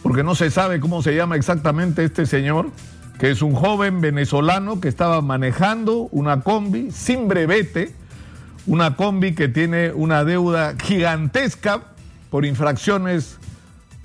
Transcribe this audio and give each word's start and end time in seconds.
porque 0.04 0.24
no 0.24 0.36
se 0.36 0.52
sabe 0.52 0.82
cómo 0.82 1.02
se 1.02 1.16
llama 1.16 1.38
exactamente 1.38 2.04
este 2.04 2.26
señor 2.26 2.66
que 3.20 3.32
es 3.32 3.42
un 3.42 3.56
joven 3.56 4.02
venezolano 4.02 4.82
que 4.82 4.88
estaba 4.88 5.22
manejando 5.22 6.10
una 6.12 6.42
combi 6.42 6.92
sin 6.92 7.28
brevete, 7.28 7.94
una 8.68 8.96
combi 8.96 9.34
que 9.34 9.48
tiene 9.48 9.92
una 9.92 10.24
deuda 10.24 10.76
gigantesca 10.82 11.82
por 12.30 12.46
infracciones 12.46 13.38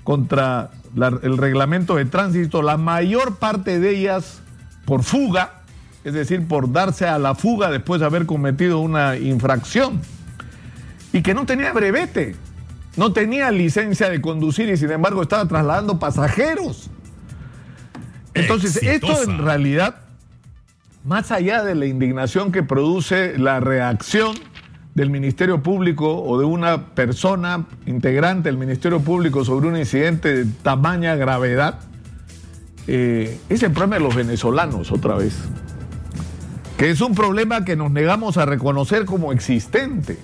contra 0.03 0.71
el 0.95 1.37
reglamento 1.37 1.95
de 1.95 2.05
tránsito, 2.05 2.61
la 2.61 2.77
mayor 2.77 3.35
parte 3.35 3.79
de 3.79 3.89
ellas 3.97 4.41
por 4.85 5.03
fuga, 5.03 5.61
es 6.03 6.13
decir, 6.13 6.47
por 6.47 6.71
darse 6.71 7.05
a 7.07 7.19
la 7.19 7.35
fuga 7.35 7.69
después 7.69 7.99
de 7.99 8.07
haber 8.07 8.25
cometido 8.25 8.79
una 8.79 9.17
infracción, 9.17 10.01
y 11.13 11.21
que 11.21 11.33
no 11.33 11.45
tenía 11.45 11.73
brevete, 11.73 12.35
no 12.97 13.13
tenía 13.13 13.51
licencia 13.51 14.09
de 14.09 14.21
conducir 14.21 14.69
y 14.69 14.77
sin 14.77 14.91
embargo 14.91 15.21
estaba 15.21 15.45
trasladando 15.45 15.99
pasajeros. 15.99 16.89
Entonces, 18.33 18.77
esto 18.81 19.23
en 19.23 19.39
realidad, 19.39 19.95
más 21.03 21.31
allá 21.31 21.63
de 21.63 21.75
la 21.75 21.85
indignación 21.85 22.51
que 22.51 22.63
produce 22.63 23.37
la 23.37 23.59
reacción 23.59 24.35
del 24.95 25.09
Ministerio 25.09 25.63
Público 25.63 26.21
o 26.21 26.37
de 26.37 26.45
una 26.45 26.87
persona 26.93 27.65
integrante 27.85 28.49
del 28.49 28.57
Ministerio 28.57 28.99
Público 29.01 29.43
sobre 29.45 29.67
un 29.67 29.77
incidente 29.77 30.43
de 30.43 30.51
tamaña 30.63 31.15
gravedad, 31.15 31.79
eh, 32.87 33.39
es 33.49 33.63
el 33.63 33.71
problema 33.71 33.95
de 33.95 34.01
los 34.01 34.15
venezolanos 34.15 34.91
otra 34.91 35.15
vez, 35.15 35.37
que 36.77 36.89
es 36.89 36.99
un 37.01 37.15
problema 37.15 37.63
que 37.63 37.75
nos 37.75 37.91
negamos 37.91 38.37
a 38.37 38.45
reconocer 38.45 39.05
como 39.05 39.31
existente. 39.31 40.17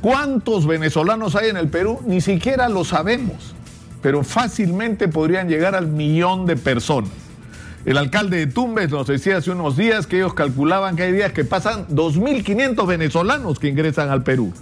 ¿Cuántos 0.00 0.66
venezolanos 0.66 1.36
hay 1.36 1.50
en 1.50 1.56
el 1.56 1.68
Perú? 1.68 2.00
Ni 2.06 2.20
siquiera 2.20 2.68
lo 2.68 2.84
sabemos 2.84 3.54
pero 4.02 4.24
fácilmente 4.24 5.08
podrían 5.08 5.48
llegar 5.48 5.74
al 5.74 5.88
millón 5.88 6.46
de 6.46 6.56
personas. 6.56 7.10
El 7.84 7.96
alcalde 7.96 8.38
de 8.38 8.46
Tumbes 8.46 8.90
nos 8.90 9.06
decía 9.06 9.38
hace 9.38 9.50
unos 9.50 9.76
días 9.76 10.06
que 10.06 10.16
ellos 10.16 10.34
calculaban 10.34 10.96
que 10.96 11.04
hay 11.04 11.12
días 11.12 11.32
que 11.32 11.44
pasan 11.44 11.86
2.500 11.88 12.86
venezolanos 12.86 13.58
que 13.58 13.68
ingresan 13.68 14.10
al 14.10 14.22
Perú. 14.22 14.52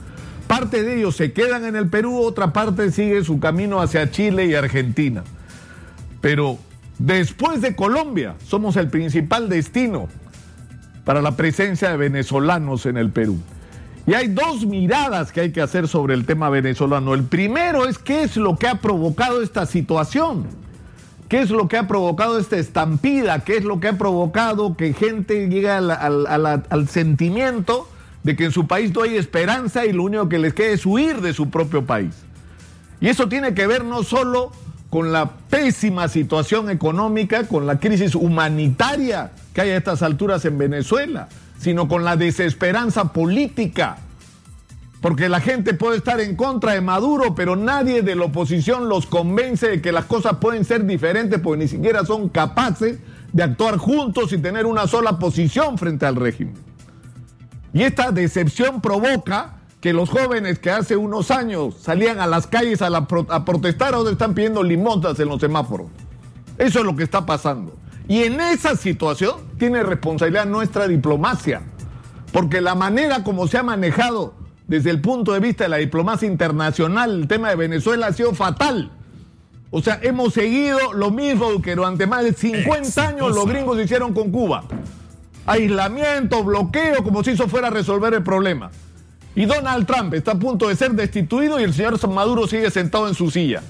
Parte 0.46 0.82
de 0.82 0.98
ellos 0.98 1.16
se 1.16 1.32
quedan 1.32 1.64
en 1.64 1.76
el 1.76 1.88
Perú, 1.88 2.20
otra 2.20 2.52
parte 2.52 2.90
sigue 2.92 3.24
su 3.24 3.40
camino 3.40 3.80
hacia 3.80 4.10
Chile 4.10 4.46
y 4.46 4.54
Argentina. 4.54 5.24
Pero 6.20 6.58
después 6.98 7.60
de 7.60 7.74
Colombia, 7.74 8.36
somos 8.46 8.76
el 8.76 8.88
principal 8.88 9.48
destino 9.48 10.08
para 11.04 11.20
la 11.20 11.36
presencia 11.36 11.90
de 11.90 11.96
venezolanos 11.96 12.86
en 12.86 12.96
el 12.96 13.10
Perú. 13.10 13.38
Y 14.08 14.14
hay 14.14 14.28
dos 14.28 14.64
miradas 14.64 15.32
que 15.32 15.42
hay 15.42 15.52
que 15.52 15.60
hacer 15.60 15.86
sobre 15.86 16.14
el 16.14 16.24
tema 16.24 16.48
venezolano. 16.48 17.12
El 17.12 17.24
primero 17.24 17.86
es 17.86 17.98
qué 17.98 18.22
es 18.22 18.38
lo 18.38 18.56
que 18.56 18.66
ha 18.66 18.76
provocado 18.76 19.42
esta 19.42 19.66
situación. 19.66 20.46
¿Qué 21.28 21.42
es 21.42 21.50
lo 21.50 21.68
que 21.68 21.76
ha 21.76 21.86
provocado 21.86 22.38
esta 22.38 22.56
estampida? 22.56 23.44
¿Qué 23.44 23.58
es 23.58 23.64
lo 23.64 23.80
que 23.80 23.88
ha 23.88 23.98
provocado 23.98 24.78
que 24.78 24.94
gente 24.94 25.50
llegue 25.50 25.68
al, 25.68 25.90
al, 25.90 26.88
sentimiento 26.88 27.86
de 28.22 28.34
que 28.34 28.46
en 28.46 28.50
su 28.50 28.66
país 28.66 28.94
no 28.94 29.02
hay 29.02 29.18
esperanza 29.18 29.84
y 29.84 29.92
lo 29.92 30.04
único 30.04 30.26
que 30.30 30.38
les 30.38 30.54
queda 30.54 30.68
es 30.68 30.86
huir 30.86 31.20
de 31.20 31.34
su 31.34 31.50
propio 31.50 31.84
país? 31.84 32.14
Y 33.02 33.08
eso 33.08 33.28
tiene 33.28 33.52
que 33.52 33.66
ver 33.66 33.84
no 33.84 34.04
solo 34.04 34.52
con 34.88 35.12
la 35.12 35.32
pésima 35.50 36.08
situación 36.08 36.70
económica, 36.70 37.46
con 37.46 37.66
la 37.66 37.78
crisis 37.78 38.14
humanitaria 38.14 39.32
que 39.52 39.60
hay 39.60 39.68
a 39.72 39.76
estas 39.76 40.02
alturas 40.02 40.46
en 40.46 40.56
Venezuela, 40.56 41.28
sino 41.58 41.88
con 41.88 42.04
la 42.04 42.16
desesperanza 42.16 43.12
política. 43.12 43.98
Porque 45.00 45.28
la 45.28 45.40
gente 45.40 45.74
puede 45.74 45.98
estar 45.98 46.20
en 46.20 46.34
contra 46.34 46.72
de 46.72 46.80
Maduro, 46.80 47.34
pero 47.34 47.54
nadie 47.54 48.02
de 48.02 48.16
la 48.16 48.24
oposición 48.24 48.88
los 48.88 49.06
convence 49.06 49.68
de 49.68 49.82
que 49.82 49.92
las 49.92 50.06
cosas 50.06 50.38
pueden 50.40 50.64
ser 50.64 50.86
diferentes, 50.86 51.38
porque 51.40 51.64
ni 51.64 51.68
siquiera 51.68 52.04
son 52.04 52.28
capaces 52.28 52.98
de 53.32 53.42
actuar 53.42 53.76
juntos 53.76 54.32
y 54.32 54.38
tener 54.38 54.66
una 54.66 54.86
sola 54.86 55.18
posición 55.18 55.78
frente 55.78 56.06
al 56.06 56.16
régimen. 56.16 56.54
Y 57.72 57.82
esta 57.82 58.10
decepción 58.10 58.80
provoca 58.80 59.58
que 59.80 59.92
los 59.92 60.10
jóvenes 60.10 60.58
que 60.58 60.70
hace 60.70 60.96
unos 60.96 61.30
años 61.30 61.76
salían 61.80 62.18
a 62.20 62.26
las 62.26 62.46
calles 62.46 62.82
a, 62.82 63.06
protestar 63.44 63.94
ahora 63.94 64.10
están 64.10 64.34
pidiendo 64.34 64.62
limotas 64.62 65.20
en 65.20 65.28
los 65.28 65.40
semáforos. 65.40 65.86
Eso 66.56 66.80
es 66.80 66.84
lo 66.84 66.96
que 66.96 67.04
está 67.04 67.24
pasando. 67.24 67.76
Y 68.08 68.24
en 68.24 68.40
esa 68.40 68.74
situación 68.74 69.36
tiene 69.58 69.82
responsabilidad 69.82 70.46
nuestra 70.46 70.88
diplomacia, 70.88 71.60
porque 72.32 72.62
la 72.62 72.74
manera 72.74 73.22
como 73.22 73.46
se 73.46 73.58
ha 73.58 73.62
manejado 73.62 74.34
desde 74.66 74.90
el 74.90 75.02
punto 75.02 75.34
de 75.34 75.40
vista 75.40 75.64
de 75.64 75.70
la 75.70 75.76
diplomacia 75.76 76.26
internacional 76.26 77.20
el 77.20 77.28
tema 77.28 77.50
de 77.50 77.56
Venezuela 77.56 78.06
ha 78.06 78.12
sido 78.14 78.34
fatal. 78.34 78.90
O 79.70 79.82
sea, 79.82 80.00
hemos 80.02 80.32
seguido 80.32 80.94
lo 80.94 81.10
mismo 81.10 81.60
que 81.60 81.74
durante 81.74 82.06
más 82.06 82.24
de 82.24 82.32
50 82.32 83.08
años 83.08 83.34
los 83.34 83.46
gringos 83.46 83.78
hicieron 83.78 84.14
con 84.14 84.30
Cuba. 84.30 84.64
Aislamiento, 85.44 86.42
bloqueo, 86.42 87.04
como 87.04 87.22
si 87.22 87.32
eso 87.32 87.46
fuera 87.48 87.68
a 87.68 87.70
resolver 87.70 88.14
el 88.14 88.22
problema. 88.22 88.70
Y 89.34 89.44
Donald 89.44 89.86
Trump 89.86 90.14
está 90.14 90.32
a 90.32 90.38
punto 90.38 90.68
de 90.68 90.76
ser 90.76 90.92
destituido 90.92 91.60
y 91.60 91.64
el 91.64 91.74
señor 91.74 92.06
Maduro 92.08 92.46
sigue 92.46 92.70
sentado 92.70 93.06
en 93.06 93.14
su 93.14 93.30
silla. 93.30 93.62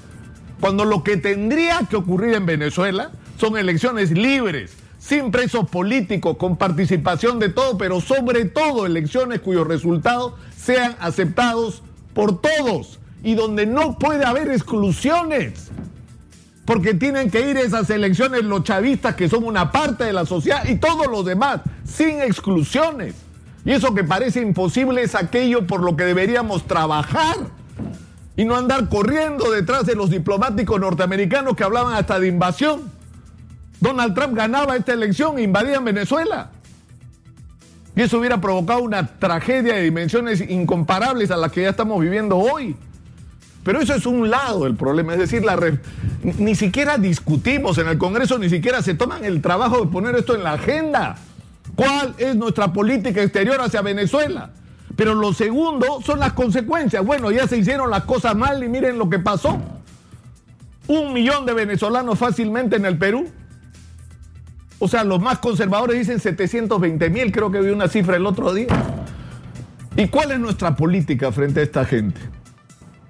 Cuando 0.61 0.85
lo 0.85 1.03
que 1.03 1.17
tendría 1.17 1.81
que 1.91 1.97
ocurrir 1.97 2.35
en 2.35 2.47
Venezuela 2.47 3.11
son 3.39 3.57
elecciones 3.57 4.11
libres, 4.11 4.73
sin 4.99 5.31
presos 5.31 5.69
políticos, 5.71 6.37
con 6.37 6.57
participación 6.57 7.39
de 7.39 7.49
todo, 7.49 7.79
pero 7.79 8.01
sobre 8.01 8.45
todo 8.45 8.85
elecciones 8.85 9.41
cuyos 9.41 9.67
resultados 9.67 10.35
sean 10.57 10.97
aceptados 11.01 11.83
por 12.15 12.41
todos 12.41 12.99
y 13.23 13.35
donde 13.35 13.65
no 13.65 13.99
puede 13.99 14.25
haber 14.25 14.51
exclusiones. 14.51 15.71
Porque 16.65 16.93
tienen 16.93 17.31
que 17.31 17.49
ir 17.49 17.57
esas 17.57 17.89
elecciones 17.89 18.45
los 18.45 18.65
chavistas 18.65 19.15
que 19.15 19.29
son 19.29 19.45
una 19.45 19.73
parte 19.73 20.05
de 20.05 20.13
la 20.13 20.27
sociedad 20.27 20.67
y 20.67 20.77
todos 20.77 21.07
los 21.07 21.25
demás, 21.25 21.61
sin 21.85 22.21
exclusiones. 22.21 23.15
Y 23.65 23.73
eso 23.73 23.95
que 23.95 24.05
parece 24.05 24.41
imposible 24.41 25.03
es 25.03 25.15
aquello 25.15 25.67
por 25.67 25.83
lo 25.83 25.97
que 25.97 26.05
deberíamos 26.05 26.67
trabajar 26.67 27.37
y 28.37 28.45
no 28.45 28.57
andar 28.57 28.89
corriendo 28.89 29.51
detrás 29.51 29.87
de 29.87 29.95
los 29.95 30.11
diplomáticos 30.11 30.79
norteamericanos 30.81 31.57
que 31.57 31.65
hablaban 31.65 31.95
hasta 31.95 32.21
de 32.21 32.29
invasión. 32.29 32.98
Donald 33.81 34.15
Trump 34.15 34.35
ganaba 34.35 34.77
esta 34.77 34.93
elección 34.93 35.39
e 35.39 35.43
invadía 35.43 35.81
Venezuela. 35.81 36.51
Y 37.95 38.03
eso 38.03 38.19
hubiera 38.19 38.41
provocado 38.41 38.83
una 38.83 39.07
tragedia 39.07 39.75
de 39.75 39.83
dimensiones 39.83 40.41
incomparables 40.41 41.31
a 41.31 41.37
las 41.37 41.51
que 41.53 41.63
ya 41.63 41.71
estamos 41.71 42.01
viviendo 42.01 42.37
hoy. 42.37 42.77
Pero 43.65 43.81
eso 43.81 43.95
es 43.95 44.07
un 44.07 44.31
lado 44.31 44.65
del 44.65 44.77
problema, 44.77 45.15
es 45.15 45.19
decir, 45.19 45.45
la 45.45 45.59
ni 46.23 46.55
siquiera 46.55 46.97
discutimos 46.97 47.77
en 47.79 47.89
el 47.89 47.99
Congreso, 47.99 48.39
ni 48.39 48.49
siquiera 48.49 48.83
se 48.83 48.95
toman 48.95 49.25
el 49.25 49.43
trabajo 49.43 49.81
de 49.81 49.91
poner 49.91 50.15
esto 50.15 50.35
en 50.35 50.45
la 50.45 50.53
agenda. 50.53 51.17
¿Cuál 51.75 52.15
es 52.19 52.35
nuestra 52.35 52.73
política 52.73 53.23
exterior 53.23 53.61
hacia 53.61 53.83
Venezuela? 53.83 54.51
Pero 54.97 55.15
lo 55.15 55.33
segundo 55.33 56.01
son 56.05 56.19
las 56.19 56.33
consecuencias. 56.33 57.05
Bueno, 57.05 57.31
ya 57.31 57.47
se 57.47 57.59
hicieron 57.59 57.91
las 57.91 58.05
cosas 58.05 58.35
mal 58.35 58.63
y 58.63 58.69
miren 58.69 58.99
lo 58.99 59.11
que 59.11 59.19
pasó. 59.19 59.59
Un 60.87 61.13
millón 61.13 61.45
de 61.47 61.53
venezolanos 61.53 62.19
fácilmente 62.19 62.77
en 62.77 62.87
el 62.87 62.97
Perú 62.97 63.29
o 64.79 64.89
sea, 64.89 65.05
los 65.05 65.21
más 65.21 65.39
conservadores 65.39 65.99
dicen 65.99 66.21
720 66.21 67.11
mil, 67.11 67.33
creo 67.33 67.51
que 67.51 67.61
vi 67.61 67.71
una 67.71 67.89
cifra 67.89 68.17
el 68.17 68.27
otro 68.27 68.55
día. 68.55 68.69
¿Y 69.97 70.07
cuál 70.09 70.31
es 70.33 70.39
nuestra 70.39 70.77
política 70.77 71.33
frente 71.33 71.61
a 71.61 71.63
esta 71.65 71.85
gente? 71.85 72.21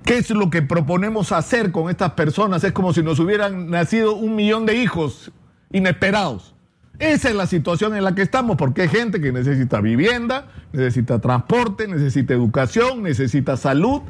¿Qué 0.04 0.16
es 0.16 0.30
lo 0.30 0.48
que 0.48 0.62
proponemos 0.62 1.32
hacer 1.32 1.70
con 1.70 1.90
estas 1.90 2.12
personas? 2.12 2.64
Es 2.64 2.72
como 2.72 2.94
si 2.94 3.02
nos 3.02 3.18
hubieran 3.20 3.68
nacido 3.68 4.14
un 4.14 4.36
millón 4.36 4.64
de 4.64 4.76
hijos 4.76 5.30
inesperados. 5.70 6.54
Esa 6.98 7.28
es 7.28 7.34
la 7.36 7.46
situación 7.46 7.94
en 7.94 8.02
la 8.02 8.14
que 8.14 8.22
estamos, 8.22 8.56
porque 8.56 8.82
hay 8.82 8.88
gente 8.88 9.20
que 9.20 9.30
necesita 9.32 9.80
vivienda, 9.80 10.48
necesita 10.72 11.20
transporte, 11.20 11.86
necesita 11.86 12.32
educación, 12.32 13.02
necesita 13.02 13.56
salud 13.56 14.00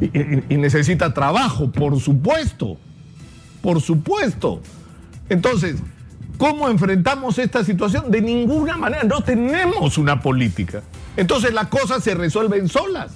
y, 0.00 0.56
necesita 0.56 1.12
trabajo, 1.12 1.70
por 1.70 2.00
supuesto. 2.00 2.76
Por 3.60 3.80
supuesto. 3.80 4.62
Entonces, 5.28 5.76
¿Cómo 6.38 6.68
enfrentamos 6.68 7.36
esta 7.38 7.64
situación? 7.64 8.12
De 8.12 8.22
ninguna 8.22 8.76
manera, 8.76 9.02
no 9.02 9.22
tenemos 9.22 9.98
una 9.98 10.22
política. 10.22 10.82
Entonces 11.16 11.52
las 11.52 11.66
cosas 11.66 12.04
se 12.04 12.14
resuelven 12.14 12.68
solas. 12.68 13.10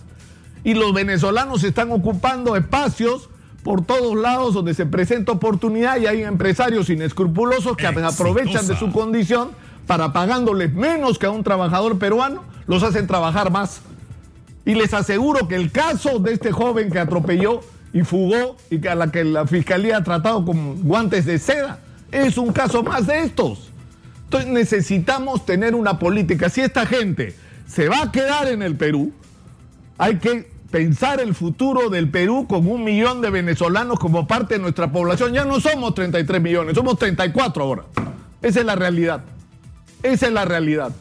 Y 0.64 0.74
los 0.74 0.92
venezolanos 0.92 1.62
están 1.62 1.92
ocupando 1.92 2.56
espacios 2.56 3.30
por 3.62 3.84
todos 3.84 4.16
lados 4.16 4.54
donde 4.54 4.74
se 4.74 4.86
presenta 4.86 5.30
oportunidad 5.30 6.00
y 6.00 6.06
hay 6.06 6.24
empresarios 6.24 6.90
inescrupulosos 6.90 7.76
que 7.76 7.86
aprovechan 7.86 8.66
de 8.66 8.76
su 8.76 8.90
condición 8.90 9.50
para 9.86 10.12
pagándoles 10.12 10.72
menos 10.72 11.18
que 11.18 11.26
a 11.26 11.30
un 11.30 11.44
trabajador 11.44 11.98
peruano, 11.98 12.42
los 12.66 12.82
hacen 12.82 13.06
trabajar 13.06 13.52
más. 13.52 13.82
Y 14.64 14.74
les 14.74 14.94
aseguro 14.94 15.46
que 15.46 15.54
el 15.54 15.70
caso 15.70 16.18
de 16.18 16.32
este 16.32 16.50
joven 16.50 16.90
que 16.90 16.98
atropelló 16.98 17.60
y 17.92 18.02
fugó 18.02 18.56
y 18.70 18.80
que 18.80 18.88
a 18.88 18.94
la 18.96 19.12
que 19.12 19.22
la 19.22 19.46
fiscalía 19.46 19.98
ha 19.98 20.04
tratado 20.04 20.44
con 20.44 20.82
guantes 20.82 21.24
de 21.24 21.38
seda 21.38 21.78
es 22.12 22.38
un 22.38 22.52
caso 22.52 22.82
más 22.82 23.06
de 23.06 23.20
estos. 23.24 23.70
Entonces 24.24 24.50
necesitamos 24.50 25.44
tener 25.44 25.74
una 25.74 25.98
política. 25.98 26.48
Si 26.48 26.60
esta 26.60 26.86
gente 26.86 27.34
se 27.66 27.88
va 27.88 28.02
a 28.02 28.12
quedar 28.12 28.48
en 28.48 28.62
el 28.62 28.76
Perú, 28.76 29.12
hay 29.98 30.16
que 30.16 30.52
pensar 30.70 31.20
el 31.20 31.34
futuro 31.34 31.90
del 31.90 32.08
Perú 32.08 32.46
con 32.48 32.66
un 32.66 32.84
millón 32.84 33.20
de 33.20 33.30
venezolanos 33.30 33.98
como 33.98 34.26
parte 34.26 34.54
de 34.54 34.60
nuestra 34.60 34.90
población. 34.90 35.32
Ya 35.32 35.44
no 35.44 35.60
somos 35.60 35.94
33 35.94 36.40
millones, 36.40 36.74
somos 36.74 36.98
34 36.98 37.62
ahora. 37.62 37.84
Esa 38.40 38.60
es 38.60 38.66
la 38.66 38.74
realidad. 38.74 39.24
Esa 40.02 40.26
es 40.26 40.32
la 40.32 40.44
realidad. 40.44 40.92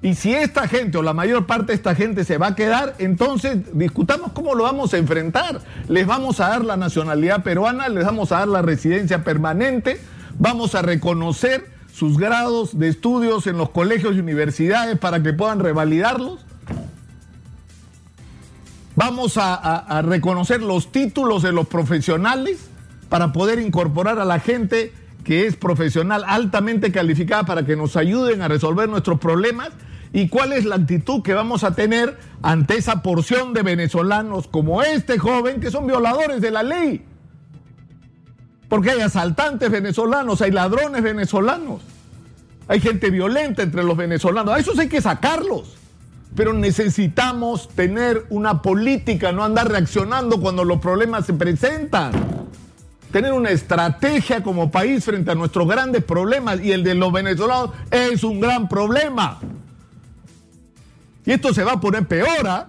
Y 0.00 0.14
si 0.14 0.32
esta 0.32 0.68
gente 0.68 0.96
o 0.98 1.02
la 1.02 1.12
mayor 1.12 1.46
parte 1.46 1.66
de 1.66 1.74
esta 1.74 1.94
gente 1.96 2.24
se 2.24 2.38
va 2.38 2.48
a 2.48 2.54
quedar, 2.54 2.94
entonces 2.98 3.58
discutamos 3.72 4.30
cómo 4.32 4.54
lo 4.54 4.62
vamos 4.62 4.94
a 4.94 4.98
enfrentar. 4.98 5.60
Les 5.88 6.06
vamos 6.06 6.38
a 6.38 6.48
dar 6.48 6.64
la 6.64 6.76
nacionalidad 6.76 7.42
peruana, 7.42 7.88
les 7.88 8.04
vamos 8.04 8.30
a 8.30 8.38
dar 8.38 8.48
la 8.48 8.62
residencia 8.62 9.24
permanente, 9.24 10.00
vamos 10.38 10.74
a 10.74 10.82
reconocer 10.82 11.70
sus 11.92 12.16
grados 12.16 12.78
de 12.78 12.88
estudios 12.88 13.46
en 13.46 13.58
los 13.58 13.70
colegios 13.70 14.14
y 14.14 14.20
universidades 14.20 14.98
para 14.98 15.22
que 15.22 15.32
puedan 15.32 15.58
revalidarlos. 15.58 16.40
Vamos 18.94 19.36
a, 19.36 20.02
reconocer 20.02 20.60
los 20.60 20.90
títulos 20.90 21.42
de 21.42 21.52
los 21.52 21.68
profesionales 21.68 22.68
para 23.08 23.32
poder 23.32 23.60
incorporar 23.60 24.18
a 24.18 24.24
la 24.24 24.40
gente 24.40 24.92
que 25.24 25.46
es 25.46 25.56
profesional 25.56 26.24
altamente 26.26 26.90
calificada 26.90 27.44
para 27.44 27.64
que 27.64 27.76
nos 27.76 27.96
ayuden 27.96 28.42
a 28.42 28.48
resolver 28.48 28.88
nuestros 28.88 29.20
problemas 29.20 29.70
y 30.12 30.28
cuál 30.28 30.52
es 30.52 30.64
la 30.64 30.76
actitud 30.76 31.22
que 31.22 31.34
vamos 31.34 31.64
a 31.64 31.74
tener 31.74 32.18
ante 32.42 32.76
esa 32.76 33.02
porción 33.02 33.52
de 33.52 33.62
venezolanos 33.62 34.48
como 34.48 34.82
este 34.82 35.18
joven 35.18 35.60
que 35.60 35.70
son 35.70 35.86
violadores 35.86 36.40
de 36.40 36.50
la 36.50 36.62
ley. 36.62 37.04
Porque 38.68 38.90
hay 38.90 39.00
asaltantes 39.00 39.70
venezolanos, 39.70 40.42
hay 40.42 40.50
ladrones 40.50 41.02
venezolanos, 41.02 41.80
hay 42.68 42.80
gente 42.80 43.10
violenta 43.10 43.62
entre 43.62 43.82
los 43.82 43.96
venezolanos. 43.96 44.54
A 44.54 44.58
esos 44.58 44.78
hay 44.78 44.88
que 44.88 45.00
sacarlos. 45.00 45.76
Pero 46.36 46.52
necesitamos 46.52 47.68
tener 47.70 48.26
una 48.28 48.60
política, 48.60 49.32
no 49.32 49.42
andar 49.42 49.68
reaccionando 49.70 50.40
cuando 50.40 50.64
los 50.64 50.78
problemas 50.78 51.24
se 51.24 51.32
presentan. 51.32 52.12
Tener 53.10 53.32
una 53.32 53.50
estrategia 53.50 54.42
como 54.42 54.70
país 54.70 55.02
frente 55.02 55.30
a 55.30 55.34
nuestros 55.34 55.66
grandes 55.66 56.04
problemas 56.04 56.60
y 56.60 56.72
el 56.72 56.84
de 56.84 56.94
los 56.94 57.10
venezolanos 57.10 57.70
es 57.90 58.22
un 58.22 58.40
gran 58.40 58.68
problema. 58.68 59.40
Y 61.24 61.32
esto 61.32 61.54
se 61.54 61.64
va 61.64 61.72
a 61.72 61.80
poner 61.80 62.06
peor, 62.06 62.46
¿ah? 62.46 62.68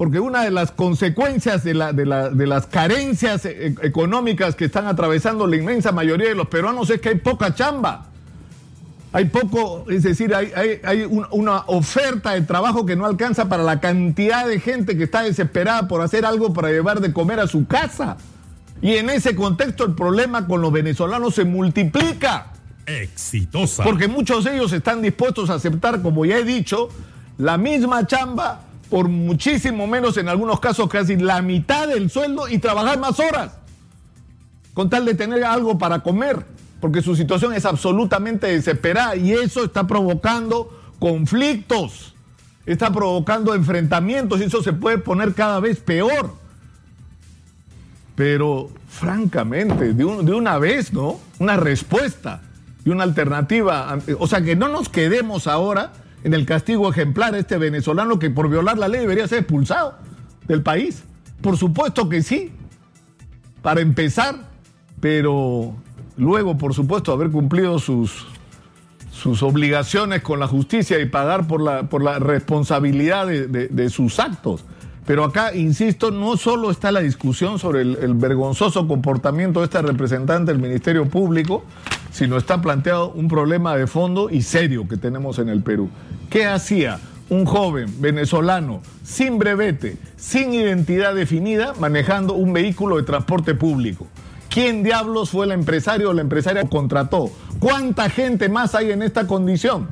Porque 0.00 0.18
una 0.18 0.44
de 0.44 0.50
las 0.50 0.72
consecuencias 0.72 1.62
de, 1.62 1.74
las 1.74 2.66
carencias 2.68 3.44
e, 3.44 3.74
económicas 3.82 4.54
que 4.54 4.64
están 4.64 4.86
atravesando 4.86 5.46
la 5.46 5.56
inmensa 5.56 5.92
mayoría 5.92 6.30
de 6.30 6.34
los 6.34 6.48
peruanos 6.48 6.88
es 6.88 7.02
que 7.02 7.10
hay 7.10 7.16
poca 7.16 7.54
chamba. 7.54 8.06
Hay 9.12 9.26
poco, 9.26 9.84
es 9.90 10.04
decir, 10.04 10.34
hay, 10.34 11.04
una 11.04 11.64
oferta 11.66 12.32
de 12.32 12.40
trabajo 12.40 12.86
que 12.86 12.96
no 12.96 13.04
alcanza 13.04 13.50
para 13.50 13.62
la 13.62 13.78
cantidad 13.80 14.46
de 14.46 14.58
gente 14.58 14.96
que 14.96 15.04
está 15.04 15.22
desesperada 15.22 15.86
por 15.86 16.00
hacer 16.00 16.24
algo 16.24 16.54
para 16.54 16.70
llevar 16.70 17.00
de 17.00 17.12
comer 17.12 17.38
a 17.38 17.46
su 17.46 17.66
casa. 17.66 18.16
Y 18.80 18.94
en 18.94 19.10
ese 19.10 19.36
contexto 19.36 19.84
el 19.84 19.94
problema 19.94 20.46
con 20.46 20.62
los 20.62 20.72
venezolanos 20.72 21.34
se 21.34 21.44
multiplica. 21.44 22.54
Exitosa. 22.86 23.84
Porque 23.84 24.08
muchos 24.08 24.44
de 24.44 24.54
ellos 24.54 24.72
están 24.72 25.02
dispuestos 25.02 25.50
a 25.50 25.56
aceptar, 25.56 26.00
como 26.00 26.24
ya 26.24 26.38
he 26.38 26.44
dicho, 26.44 26.88
la 27.36 27.58
misma 27.58 28.06
chamba 28.06 28.62
por 28.90 29.08
muchísimo 29.08 29.86
menos, 29.86 30.16
en 30.16 30.28
algunos 30.28 30.58
casos 30.58 30.88
casi 30.90 31.16
la 31.16 31.40
mitad 31.40 31.86
del 31.88 32.10
sueldo 32.10 32.48
y 32.48 32.58
trabajar 32.58 32.98
más 32.98 33.20
horas, 33.20 33.52
con 34.74 34.90
tal 34.90 35.04
de 35.04 35.14
tener 35.14 35.44
algo 35.44 35.78
para 35.78 36.00
comer, 36.00 36.44
porque 36.80 37.00
su 37.00 37.14
situación 37.14 37.54
es 37.54 37.64
absolutamente 37.64 38.48
desesperada 38.48 39.14
y 39.14 39.32
eso 39.32 39.64
está 39.64 39.86
provocando 39.86 40.76
conflictos, 40.98 42.14
está 42.66 42.92
provocando 42.92 43.54
enfrentamientos 43.54 44.40
y 44.40 44.44
eso 44.44 44.62
se 44.62 44.72
puede 44.72 44.98
poner 44.98 45.34
cada 45.34 45.60
vez 45.60 45.78
peor. 45.78 46.34
Pero 48.16 48.70
francamente, 48.88 49.94
de, 49.94 50.04
de 50.04 50.34
una 50.34 50.58
vez, 50.58 50.92
¿no? 50.92 51.20
Una 51.38 51.56
respuesta 51.56 52.42
y 52.84 52.90
una 52.90 53.04
alternativa. 53.04 53.98
O 54.18 54.26
sea, 54.26 54.42
que 54.42 54.56
no 54.56 54.68
nos 54.68 54.88
quedemos 54.88 55.46
ahora 55.46 55.92
en 56.24 56.34
el 56.34 56.46
castigo 56.46 56.90
ejemplar 56.90 57.34
a 57.34 57.38
este 57.38 57.58
venezolano 57.58 58.18
que 58.18 58.30
por 58.30 58.48
violar 58.48 58.78
la 58.78 58.88
ley 58.88 59.00
debería 59.00 59.26
ser 59.26 59.38
expulsado 59.40 59.94
del 60.46 60.62
país. 60.62 61.04
Por 61.40 61.56
supuesto 61.56 62.08
que 62.08 62.22
sí, 62.22 62.52
para 63.62 63.80
empezar, 63.80 64.36
pero 65.00 65.74
luego, 66.16 66.58
por 66.58 66.74
supuesto, 66.74 67.12
haber 67.12 67.30
cumplido 67.30 67.78
sus, 67.78 68.26
sus 69.10 69.42
obligaciones 69.42 70.22
con 70.22 70.40
la 70.40 70.46
justicia 70.46 70.98
y 71.00 71.06
pagar 71.06 71.46
por 71.46 71.62
la, 71.62 71.84
por 71.84 72.02
la 72.02 72.18
responsabilidad 72.18 73.26
de, 73.26 73.90
sus 73.90 74.20
actos. 74.20 74.64
Pero 75.06 75.24
acá, 75.24 75.54
insisto, 75.54 76.10
no 76.10 76.36
solo 76.36 76.70
está 76.70 76.92
la 76.92 77.00
discusión 77.00 77.58
sobre 77.58 77.82
el, 77.82 77.96
el 77.96 78.14
vergonzoso 78.14 78.86
comportamiento 78.86 79.60
de 79.60 79.64
este 79.64 79.82
representante 79.82 80.52
del 80.52 80.60
Ministerio 80.60 81.08
Público, 81.08 81.64
sino 82.10 82.36
está 82.36 82.60
planteado 82.60 83.10
un 83.10 83.28
problema 83.28 83.76
de 83.76 83.86
fondo 83.86 84.30
y 84.30 84.42
serio 84.42 84.88
que 84.88 84.96
tenemos 84.96 85.38
en 85.38 85.48
el 85.48 85.62
Perú. 85.62 85.88
¿Qué 86.28 86.46
hacía 86.46 86.98
un 87.28 87.44
joven 87.44 88.00
venezolano 88.00 88.80
sin 89.04 89.38
brevete, 89.38 89.96
sin 90.16 90.52
identidad 90.52 91.14
definida, 91.14 91.74
manejando 91.78 92.34
un 92.34 92.52
vehículo 92.52 92.96
de 92.96 93.04
transporte 93.04 93.54
público? 93.54 94.06
¿Quién 94.48 94.82
diablos 94.82 95.30
fue 95.30 95.46
el 95.46 95.52
empresario 95.52 96.10
o 96.10 96.12
la 96.12 96.22
empresaria 96.22 96.62
que 96.62 96.68
contrató? 96.68 97.30
¿Cuánta 97.60 98.10
gente 98.10 98.48
más 98.48 98.74
hay 98.74 98.90
en 98.90 99.02
esta 99.02 99.26
condición? 99.28 99.86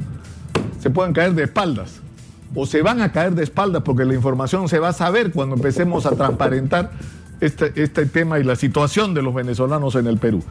Se 0.81 0.91
pueden 0.91 1.13
caer 1.13 1.35
de 1.35 1.45
espaldas 1.45 2.01
o 2.55 2.67
se 2.67 2.83
van 2.83 3.01
a 3.01 3.13
caer 3.13 3.35
de 3.35 3.45
espaldas 3.45 3.83
porque 3.85 4.05
la 4.05 4.15
información 4.15 4.69
se 4.69 4.81
va 4.81 4.89
a 4.89 4.93
saber 4.93 5.31
cuando 5.31 5.55
empecemos 5.55 6.07
a 6.07 6.11
transparentar 6.11 6.91
este, 7.41 7.73
este 7.81 8.07
tema 8.07 8.41
y 8.41 8.45
la 8.45 8.57
situación 8.57 9.15
de 9.15 9.23
los 9.23 9.33
venezolanos 9.33 9.95
en 9.95 10.09
el 10.09 10.19
Perú. 10.19 10.43